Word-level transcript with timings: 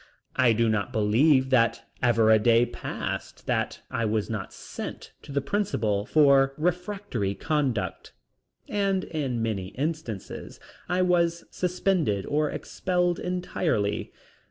I 0.35 0.53
do 0.53 0.67
not 0.67 0.91
believe 0.91 1.51
that 1.51 1.83
ever 2.01 2.31
a 2.31 2.39
day 2.39 2.65
passed 2.65 3.45
that 3.45 3.81
I 3.91 4.03
was 4.03 4.31
not 4.31 4.51
sent 4.51 5.13
to 5.21 5.31
the 5.31 5.41
principal 5.41 6.07
for 6.07 6.55
refractory 6.57 7.35
conduct, 7.35 8.11
and 8.67 9.03
in 9.03 9.43
many 9.43 9.67
instances 9.77 10.59
I 10.89 11.03
was 11.03 11.43
suspended 11.51 12.25
or 12.25 12.49
expelled 12.49 13.19
entirely. 13.19 14.11